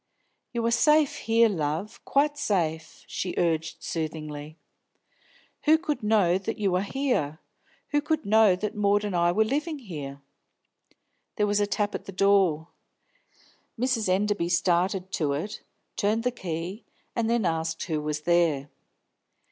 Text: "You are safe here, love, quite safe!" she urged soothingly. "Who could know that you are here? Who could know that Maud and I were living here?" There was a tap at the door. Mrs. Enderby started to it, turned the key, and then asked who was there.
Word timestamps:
"You 0.51 0.65
are 0.65 0.71
safe 0.71 1.15
here, 1.17 1.47
love, 1.47 2.03
quite 2.05 2.35
safe!" 2.35 3.03
she 3.05 3.35
urged 3.37 3.83
soothingly. 3.83 4.57
"Who 5.65 5.77
could 5.77 6.01
know 6.01 6.39
that 6.39 6.57
you 6.57 6.73
are 6.73 6.81
here? 6.81 7.37
Who 7.89 8.01
could 8.01 8.25
know 8.25 8.55
that 8.55 8.73
Maud 8.73 9.03
and 9.05 9.15
I 9.15 9.31
were 9.31 9.45
living 9.45 9.77
here?" 9.77 10.19
There 11.35 11.45
was 11.45 11.59
a 11.59 11.67
tap 11.67 11.93
at 11.93 12.05
the 12.05 12.11
door. 12.11 12.69
Mrs. 13.79 14.09
Enderby 14.09 14.49
started 14.49 15.11
to 15.11 15.33
it, 15.33 15.61
turned 15.95 16.23
the 16.23 16.31
key, 16.31 16.83
and 17.15 17.29
then 17.29 17.45
asked 17.45 17.83
who 17.83 18.01
was 18.01 18.21
there. 18.21 18.69